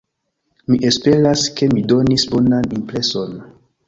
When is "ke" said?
1.59-1.67